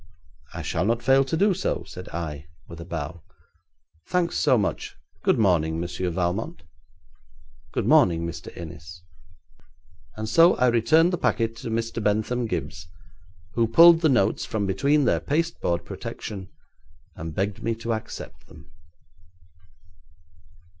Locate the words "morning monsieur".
5.37-6.09